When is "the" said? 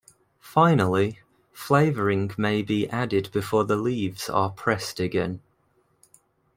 3.65-3.75